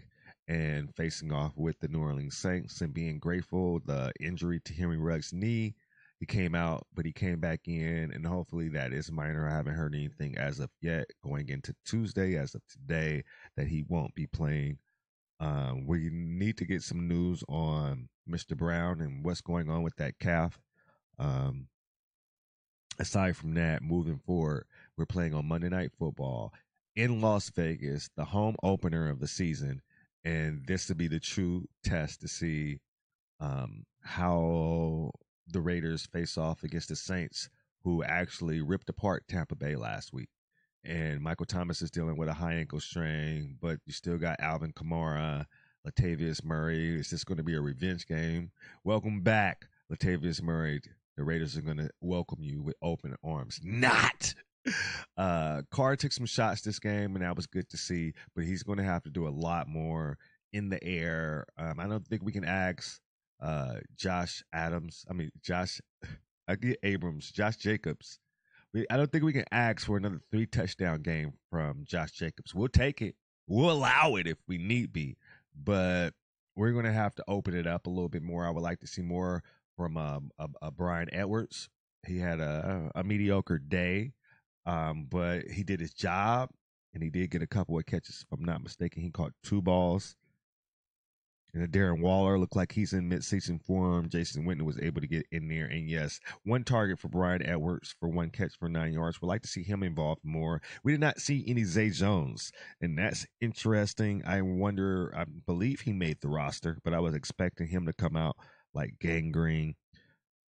and 0.47 0.95
facing 0.95 1.33
off 1.33 1.53
with 1.57 1.79
the 1.81 1.89
New 1.89 2.01
Orleans 2.01 2.37
Saints 2.37 2.81
and 2.81 2.95
being 2.95 3.19
grateful. 3.19 3.81
The 3.85 4.13
injury 4.21 4.61
to 4.65 4.75
Henry 4.75 4.97
Ruggs' 4.97 5.33
knee, 5.33 5.75
he 6.19 6.27
came 6.27 6.55
out, 6.55 6.87
but 6.95 7.07
he 7.07 7.13
came 7.13 7.41
back 7.41 7.61
in, 7.67 8.13
and 8.13 8.27
hopefully 8.27 8.69
that 8.71 8.93
is 8.93 9.11
minor. 9.11 9.49
I 9.49 9.55
haven't 9.55 9.75
heard 9.75 9.95
anything 9.95 10.37
as 10.37 10.61
of 10.61 10.71
yet 10.81 11.07
going 11.25 11.49
into 11.49 11.75
Tuesday, 11.85 12.37
as 12.37 12.55
of 12.55 12.63
today, 12.69 13.25
that 13.57 13.69
he 13.69 13.85
won't 13.89 14.15
be 14.15 14.27
playing. 14.27 14.79
Um, 15.41 15.87
we 15.87 16.11
need 16.13 16.59
to 16.59 16.67
get 16.67 16.83
some 16.83 17.09
news 17.09 17.43
on 17.49 18.09
Mr. 18.29 18.57
Brown 18.57 19.01
and 19.01 19.25
what's 19.25 19.41
going 19.41 19.71
on 19.71 19.83
with 19.83 19.97
that 19.97 20.19
calf. 20.19 20.61
Um, 21.19 21.69
aside 22.99 23.37
from 23.37 23.55
that, 23.55 23.83
moving 23.83 24.19
forward, 24.19 24.67
we're 24.97 25.07
playing 25.07 25.35
on 25.35 25.49
Monday 25.49 25.69
Night 25.69 25.93
Football 25.99 26.53
in 27.01 27.23
Las 27.23 27.49
Vegas, 27.49 28.11
the 28.15 28.27
home 28.27 28.57
opener 28.63 29.09
of 29.09 29.21
the 29.21 29.27
season, 29.27 29.81
and 30.23 30.67
this 30.67 30.87
to 30.87 30.95
be 30.95 31.09
the 31.09 31.19
true 31.19 31.65
test 31.83 32.21
to 32.21 32.29
see 32.29 32.79
um, 33.41 33.87
how 34.03 35.11
the 35.49 35.63
Raiders 35.63 36.05
face 36.05 36.37
off 36.37 36.63
against 36.63 36.91
the 36.91 36.97
Saints, 36.97 37.49
who 37.85 38.05
actually 38.05 38.61
ripped 38.61 38.91
apart 38.91 39.25
Tampa 39.27 39.57
Bay 39.57 39.77
last 39.77 40.13
week. 40.13 40.29
And 40.85 41.23
Michael 41.23 41.47
Thomas 41.47 41.81
is 41.81 41.91
dealing 41.91 42.19
with 42.19 42.29
a 42.29 42.35
high 42.35 42.53
ankle 42.57 42.81
strain, 42.81 43.57
but 43.63 43.79
you 43.87 43.95
still 43.95 44.19
got 44.19 44.39
Alvin 44.39 44.75
Kamara, 44.75 45.47
Latavius 45.89 46.45
Murray. 46.45 47.01
Is 47.01 47.09
this 47.09 47.25
going 47.25 47.39
to 47.39 47.43
be 47.43 47.55
a 47.55 47.63
revenge 47.63 48.07
game? 48.07 48.51
Welcome 48.85 49.23
back, 49.23 49.65
Latavius 49.91 50.43
Murray. 50.43 50.83
The 51.17 51.25
Raiders 51.25 51.57
are 51.57 51.63
going 51.63 51.79
to 51.79 51.89
welcome 52.03 52.43
you 52.43 52.61
with 52.61 52.77
open 52.83 53.17
arms. 53.25 53.59
Not 53.65 54.35
uh, 55.17 55.63
Carr 55.71 55.97
took 55.97 56.13
some 56.13 56.27
shots 56.27 56.63
this 56.63 56.79
game, 56.79 57.15
and 57.15 57.25
that 57.25 57.37
was 57.37 57.47
good 57.47 57.69
to 57.71 57.77
see. 57.77 58.13
But 58.35 58.45
he's 58.45 58.63
going 58.63 58.79
to 58.79 58.85
have 58.85 59.03
to 59.05 59.11
do 59.11 59.27
a 59.27 59.31
lot 59.31 59.69
more 59.69 60.19
in 60.53 60.69
the 60.69 60.83
air. 60.83 61.47
Um, 61.59 61.79
I 61.79 61.87
don't 61.87 62.07
think 62.07 62.23
we 62.23 62.33
can 62.33 62.45
ask 62.45 63.01
uh, 63.41 63.77
Josh 63.97 64.43
Adams. 64.53 65.05
I 65.09 65.15
mean, 65.15 65.31
Josh. 65.43 65.81
I 66.49 66.57
get 66.57 66.81
Abrams, 66.83 67.31
Josh 67.31 67.57
Jacobs. 67.57 68.19
I 68.91 68.97
don't 68.97 69.11
think 69.11 69.23
we 69.23 69.33
can 69.33 69.45
ask 69.53 69.87
for 69.87 69.97
another 69.97 70.21
three 70.33 70.47
touchdown 70.47 71.03
game 71.03 71.35
from 71.49 71.85
Josh 71.85 72.11
Jacobs. 72.11 72.53
We'll 72.53 72.67
take 72.67 73.03
it. 73.03 73.15
We'll 73.47 73.71
allow 73.71 74.17
it 74.17 74.27
if 74.27 74.39
we 74.49 74.59
need 74.59 74.93
be, 74.93 75.17
but 75.55 76.11
we're 76.57 76.73
going 76.73 76.87
to 76.87 76.93
have 76.93 77.15
to 77.17 77.25
open 77.29 77.55
it 77.55 77.69
up 77.69 77.87
a 77.87 77.91
little 77.91 78.09
bit 78.09 78.23
more. 78.23 78.47
I 78.47 78.51
would 78.51 78.63
like 78.63 78.81
to 78.81 78.89
see 78.89 79.03
more 79.03 79.45
from 79.77 79.97
um, 79.97 80.31
Bryan 80.77 81.09
Edwards. 81.13 81.69
He 82.07 82.19
had 82.19 82.41
a, 82.41 82.91
a 82.95 83.05
mediocre 83.05 83.59
day 83.59 84.13
um, 84.67 85.07
but 85.09 85.45
he 85.45 85.63
did 85.63 85.81
his 85.81 85.93
job 85.93 86.51
and 86.95 87.03
he 87.03 87.11
did 87.11 87.31
get 87.31 87.43
a 87.43 87.47
couple 87.47 87.79
of 87.79 87.87
catches, 87.87 88.25
if 88.25 88.39
I'm 88.39 88.45
not 88.45 88.63
mistaken. 88.63 89.03
He 89.03 89.11
caught 89.11 89.33
two 89.43 89.63
balls. 89.63 90.17
And 91.53 91.69
Darren 91.73 92.01
Waller 92.01 92.39
looked 92.39 92.55
like 92.55 92.71
he's 92.71 92.93
in 92.93 93.09
mid-season 93.09 93.59
form. 93.59 94.09
Jason 94.09 94.45
Witten 94.45 94.63
was 94.63 94.79
able 94.79 95.01
to 95.01 95.09
get 95.09 95.27
in 95.33 95.49
there, 95.49 95.67
and 95.67 95.89
yes, 95.91 96.21
one 96.45 96.63
target 96.63 97.01
for 97.01 97.09
Bryan 97.09 97.45
Edwards 97.45 97.95
for 97.99 98.09
one 98.09 98.31
catch 98.31 98.57
for 98.57 98.69
nine 98.69 98.93
yards. 98.93 99.21
We'd 99.21 99.27
like 99.27 99.43
to 99.43 99.49
see 99.49 99.65
him 99.65 99.83
involved 99.83 100.21
more. 100.23 100.63
We 100.85 100.93
did 100.93 101.01
not 101.01 101.21
see 101.21 101.45
any 101.49 101.65
Zay 101.65 101.91
Jones, 101.91 102.53
and 102.81 102.97
that's 102.97 103.27
interesting. 103.41 104.23
I 104.25 104.43
wonder. 104.43 105.13
I 105.17 105.25
believe 105.25 105.81
he 105.81 105.93
made 105.93 106.21
the 106.21 106.29
roster, 106.29 106.79
but 106.85 106.95
I 106.95 107.01
was 107.01 107.15
expecting 107.15 107.67
him 107.67 107.85
to 107.87 107.93
come 107.93 108.17
out 108.17 108.37
like 108.73 109.01
gangrene. 109.01 109.75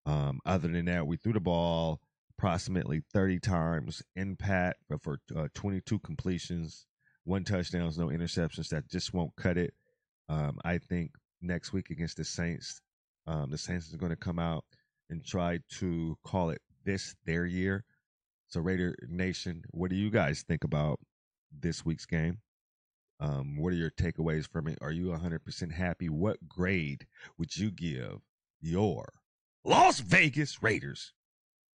Um, 0.07 0.39
other 0.47 0.69
than 0.69 0.85
that, 0.85 1.09
we 1.09 1.17
threw 1.17 1.33
the 1.33 1.41
ball 1.41 2.01
approximately 2.39 3.03
30 3.13 3.41
times 3.41 4.03
in 4.17 4.37
Pat 4.37 4.77
for 5.01 5.19
uh, 5.37 5.49
22 5.55 5.99
completions, 6.01 6.87
one 7.25 7.45
touchdowns, 7.45 7.99
no 7.99 8.09
interceptions. 8.09 8.69
That 8.69 8.89
just 8.89 9.15
won't 9.15 9.35
cut 9.37 9.57
it. 9.57 9.75
Um, 10.29 10.59
I 10.65 10.79
think 10.79 11.13
next 11.41 11.73
week 11.73 11.91
against 11.91 12.17
the 12.17 12.25
Saints, 12.25 12.81
um, 13.27 13.51
the 13.51 13.59
Saints 13.59 13.93
are 13.93 13.99
going 13.99 14.11
to 14.11 14.17
come 14.17 14.39
out 14.39 14.65
and 15.11 15.25
try 15.25 15.59
to 15.79 16.17
call 16.25 16.51
it 16.51 16.61
this 16.85 17.15
their 17.27 17.47
year. 17.47 17.85
So 18.49 18.61
Raider 18.61 18.95
Nation, 19.09 19.63
what 19.71 19.91
do 19.91 19.97
you 19.97 20.11
guys 20.11 20.43
think 20.43 20.65
about 20.65 21.01
this 21.61 21.85
week's 21.85 22.07
game? 22.07 22.39
Um, 23.21 23.57
what 23.57 23.73
are 23.73 23.77
your 23.77 23.91
takeaways 23.91 24.49
from 24.49 24.67
it? 24.67 24.79
Are 24.81 24.91
you 24.91 25.07
100% 25.07 25.73
happy? 25.73 26.09
What 26.09 26.49
grade 26.49 27.07
would 27.39 27.57
you 27.57 27.71
give 27.71 28.19
your 28.61 29.13
Las 29.65 30.01
Vegas 30.01 30.63
Raiders? 30.63 31.13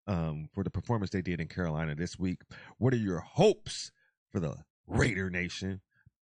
Um, 0.08 0.50
for 0.54 0.64
the 0.64 0.70
performance 0.70 1.12
they 1.12 1.22
did 1.22 1.40
in 1.40 1.48
Carolina 1.48 1.96
this 1.96 2.18
week. 2.18 2.42
What 2.78 2.94
are 2.94 2.98
your 2.98 3.20
hopes 3.20 3.92
for 4.32 4.40
the 4.40 4.56
Raider 4.88 5.30
Nation 5.30 5.82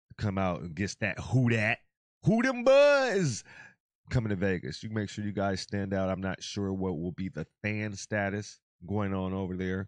to 0.09 0.23
come 0.23 0.37
out 0.37 0.61
and 0.61 0.75
get 0.75 0.95
that 0.99 1.19
who 1.19 1.49
that 1.51 1.79
who 2.23 2.41
them 2.41 2.63
buzz 2.63 3.43
coming 4.09 4.29
to 4.29 4.35
Vegas? 4.35 4.83
You 4.83 4.89
make 4.89 5.09
sure 5.09 5.23
you 5.23 5.31
guys 5.31 5.61
stand 5.61 5.93
out. 5.93 6.09
I'm 6.09 6.21
not 6.21 6.41
sure 6.41 6.73
what 6.73 6.99
will 6.99 7.11
be 7.11 7.29
the 7.29 7.45
fan 7.61 7.93
status 7.95 8.59
going 8.85 9.13
on 9.13 9.33
over 9.33 9.55
there. 9.55 9.87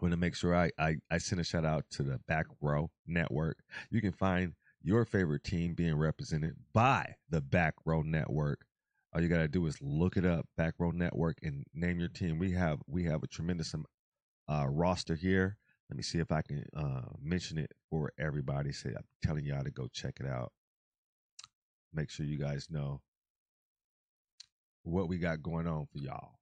Want 0.00 0.12
to 0.12 0.18
make 0.18 0.34
sure 0.34 0.54
I, 0.54 0.70
I 0.78 0.96
I 1.10 1.18
send 1.18 1.40
a 1.40 1.44
shout 1.44 1.66
out 1.66 1.84
to 1.92 2.02
the 2.02 2.18
Back 2.26 2.46
Row 2.60 2.90
Network. 3.06 3.58
You 3.90 4.00
can 4.00 4.12
find 4.12 4.54
your 4.82 5.04
favorite 5.04 5.44
team 5.44 5.74
being 5.74 5.96
represented 5.96 6.54
by 6.72 7.14
the 7.28 7.40
Back 7.40 7.74
Row 7.84 8.02
Network. 8.02 8.64
All 9.14 9.20
you 9.20 9.28
gotta 9.28 9.48
do 9.48 9.66
is 9.66 9.76
look 9.80 10.16
it 10.16 10.24
up, 10.24 10.46
Back 10.56 10.74
Row 10.78 10.90
Network, 10.90 11.38
and 11.42 11.64
name 11.74 12.00
your 12.00 12.08
team. 12.08 12.38
We 12.38 12.52
have 12.52 12.80
we 12.86 13.04
have 13.04 13.22
a 13.22 13.26
tremendous 13.26 13.74
uh, 14.48 14.66
roster 14.68 15.14
here. 15.14 15.58
Let 15.90 15.96
me 15.98 16.02
see 16.02 16.18
if 16.18 16.32
I 16.32 16.40
can 16.40 16.64
uh, 16.74 17.02
mention 17.20 17.58
it 17.58 17.72
for 17.90 18.12
everybody. 18.18 18.72
Say 18.72 18.90
I'm 18.96 19.04
telling 19.22 19.44
y'all 19.44 19.64
to 19.64 19.70
go 19.70 19.88
check 19.92 20.14
it 20.20 20.26
out. 20.26 20.52
Make 21.92 22.08
sure 22.08 22.24
you 22.24 22.38
guys 22.38 22.68
know 22.70 23.02
what 24.82 25.08
we 25.08 25.18
got 25.18 25.42
going 25.42 25.66
on 25.66 25.86
for 25.92 25.98
y'all. 25.98 26.38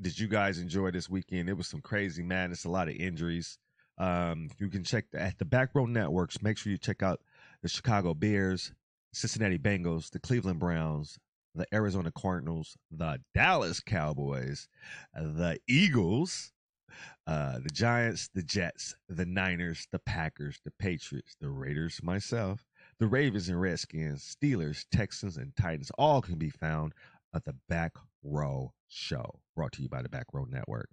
Did 0.00 0.18
you 0.18 0.28
guys 0.28 0.58
enjoy 0.58 0.92
this 0.92 1.10
weekend? 1.10 1.48
It 1.48 1.56
was 1.56 1.66
some 1.66 1.80
crazy 1.80 2.22
madness, 2.22 2.64
a 2.64 2.70
lot 2.70 2.88
of 2.88 2.94
injuries. 2.94 3.58
Um, 3.98 4.48
you 4.58 4.68
can 4.68 4.82
check 4.82 5.10
the, 5.10 5.20
at 5.20 5.38
the 5.38 5.44
Back 5.44 5.70
Row 5.74 5.84
Networks. 5.84 6.40
Make 6.40 6.56
sure 6.56 6.72
you 6.72 6.78
check 6.78 7.02
out 7.02 7.20
the 7.62 7.68
Chicago 7.68 8.14
Bears, 8.14 8.72
Cincinnati 9.12 9.58
Bengals, 9.58 10.10
the 10.10 10.20
Cleveland 10.20 10.60
Browns, 10.60 11.18
the 11.54 11.66
Arizona 11.72 12.12
Cardinals, 12.12 12.76
the 12.90 13.20
Dallas 13.34 13.80
Cowboys, 13.80 14.68
the 15.14 15.58
Eagles, 15.68 16.52
uh, 17.26 17.58
the 17.60 17.70
Giants, 17.70 18.28
the 18.34 18.42
Jets, 18.42 18.94
the 19.08 19.26
Niners, 19.26 19.86
the 19.90 19.98
Packers, 20.00 20.60
the 20.64 20.72
Patriots, 20.78 21.36
the 21.40 21.48
Raiders, 21.48 22.00
myself, 22.02 22.64
the 22.98 23.06
Ravens 23.06 23.48
and 23.48 23.60
Redskins, 23.60 24.36
Steelers, 24.36 24.84
Texans, 24.92 25.36
and 25.36 25.54
Titans 25.56 25.90
all 25.98 26.22
can 26.22 26.36
be 26.36 26.50
found 26.50 26.92
at 27.34 27.44
the 27.44 27.54
Back 27.68 27.92
Row 28.22 28.72
Show, 28.88 29.40
brought 29.56 29.72
to 29.72 29.82
you 29.82 29.88
by 29.88 30.02
the 30.02 30.08
Back 30.08 30.26
Row 30.32 30.44
Network. 30.44 30.88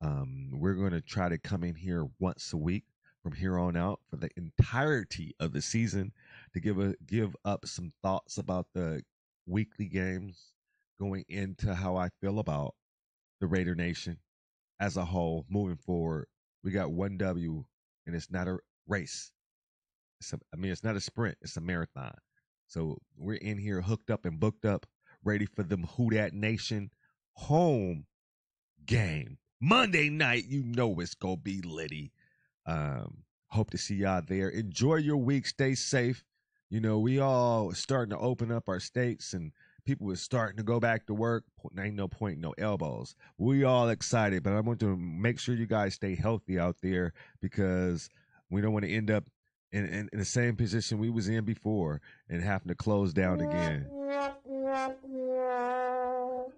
Um, 0.00 0.50
we're 0.52 0.74
going 0.74 0.92
to 0.92 1.00
try 1.00 1.28
to 1.28 1.38
come 1.38 1.64
in 1.64 1.74
here 1.74 2.06
once 2.18 2.52
a 2.52 2.56
week 2.56 2.84
from 3.22 3.32
here 3.32 3.58
on 3.58 3.76
out 3.76 4.00
for 4.08 4.16
the 4.16 4.30
entirety 4.36 5.34
of 5.40 5.52
the 5.52 5.62
season 5.62 6.12
to 6.56 6.60
give 6.60 6.78
a 6.78 6.94
give 7.06 7.36
up 7.44 7.66
some 7.66 7.92
thoughts 8.02 8.38
about 8.38 8.66
the 8.72 9.02
weekly 9.44 9.84
games, 9.84 10.54
going 10.98 11.22
into 11.28 11.74
how 11.74 11.96
I 11.96 12.08
feel 12.22 12.38
about 12.38 12.74
the 13.42 13.46
Raider 13.46 13.74
Nation 13.74 14.16
as 14.80 14.96
a 14.96 15.04
whole 15.04 15.44
moving 15.50 15.76
forward. 15.76 16.28
We 16.64 16.70
got 16.70 16.92
one 16.92 17.18
W, 17.18 17.62
and 18.06 18.16
it's 18.16 18.30
not 18.30 18.48
a 18.48 18.56
race. 18.88 19.30
A, 20.32 20.38
I 20.54 20.56
mean, 20.56 20.72
it's 20.72 20.82
not 20.82 20.96
a 20.96 21.00
sprint; 21.00 21.36
it's 21.42 21.58
a 21.58 21.60
marathon. 21.60 22.14
So 22.68 23.02
we're 23.18 23.34
in 23.34 23.58
here 23.58 23.82
hooked 23.82 24.10
up 24.10 24.24
and 24.24 24.40
booked 24.40 24.64
up, 24.64 24.86
ready 25.22 25.44
for 25.44 25.62
them 25.62 25.86
Who 25.98 26.08
Dat 26.08 26.32
Nation 26.32 26.90
home 27.34 28.06
game. 28.86 29.36
Monday 29.60 30.08
night, 30.08 30.46
you 30.46 30.62
know 30.64 31.00
it's 31.00 31.12
gonna 31.12 31.36
be 31.36 31.60
litty. 31.60 32.12
Um, 32.64 33.24
hope 33.48 33.68
to 33.72 33.78
see 33.78 33.96
y'all 33.96 34.22
there. 34.26 34.48
Enjoy 34.48 34.96
your 34.96 35.18
week. 35.18 35.46
Stay 35.46 35.74
safe. 35.74 36.24
You 36.68 36.80
know, 36.80 36.98
we 36.98 37.20
all 37.20 37.72
starting 37.72 38.10
to 38.10 38.18
open 38.18 38.50
up 38.50 38.68
our 38.68 38.80
states 38.80 39.32
and 39.32 39.52
people 39.84 40.10
are 40.10 40.16
starting 40.16 40.56
to 40.56 40.64
go 40.64 40.80
back 40.80 41.06
to 41.06 41.14
work. 41.14 41.44
Ain't 41.78 41.94
no 41.94 42.08
point, 42.08 42.40
no 42.40 42.54
elbows. 42.58 43.14
We 43.38 43.62
all 43.62 43.88
excited, 43.88 44.42
but 44.42 44.52
I 44.52 44.60
want 44.60 44.80
to 44.80 44.96
make 44.96 45.38
sure 45.38 45.54
you 45.54 45.66
guys 45.66 45.94
stay 45.94 46.16
healthy 46.16 46.58
out 46.58 46.76
there 46.82 47.12
because 47.40 48.10
we 48.50 48.60
don't 48.60 48.72
want 48.72 48.84
to 48.84 48.92
end 48.92 49.10
up 49.10 49.24
in, 49.72 49.86
in, 49.86 50.08
in 50.12 50.18
the 50.18 50.24
same 50.24 50.56
position 50.56 50.98
we 50.98 51.10
was 51.10 51.28
in 51.28 51.44
before 51.44 52.00
and 52.28 52.42
having 52.42 52.68
to 52.68 52.74
close 52.74 53.12
down 53.12 53.40
again. 53.40 53.88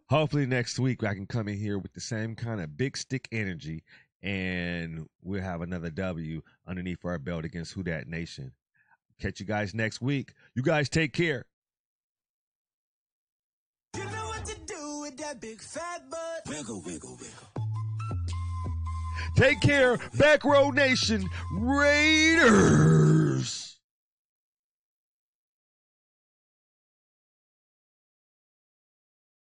Hopefully 0.09 0.47
next 0.47 0.79
week 0.79 1.05
I 1.05 1.15
can 1.15 1.27
come 1.27 1.49
in 1.49 1.59
here 1.59 1.79
with 1.79 1.93
the 1.93 2.01
same 2.01 2.35
kind 2.35 2.63
of 2.63 2.79
big 2.79 2.97
stick 2.97 3.29
energy 3.31 3.85
and 4.23 5.07
we'll 5.23 5.43
have 5.43 5.61
another 5.61 5.91
W 5.91 6.41
underneath 6.67 7.05
our 7.05 7.19
belt 7.19 7.45
against 7.45 7.75
Who 7.75 7.83
Dat 7.83 8.09
Nation. 8.09 8.53
Catch 9.21 9.41
you 9.41 9.47
guys 9.47 9.75
next 9.75 10.01
week. 10.01 10.33
You 10.55 10.63
guys 10.63 10.89
take 10.89 11.13
care. 11.13 11.45
You 13.97 14.05
know 14.05 14.27
what 14.29 14.45
to 14.47 14.55
do 14.67 15.01
with 15.01 15.17
that 15.19 15.41
big 15.41 15.61
fat 15.61 16.09
butt. 16.09 16.43
Wiggle, 16.47 16.83
wiggle, 16.87 17.19
wiggle. 17.21 17.49
Take 19.37 19.61
care, 19.61 19.99
Back 20.19 20.45
Row 20.45 20.71
Nation 20.71 21.29
Raiders. 21.53 22.89